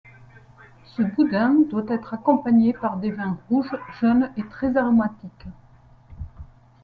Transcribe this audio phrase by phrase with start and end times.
[0.97, 3.69] Ce boudin doit être accompagné par des vins rouges
[4.01, 5.45] jeunes et très aromatiques.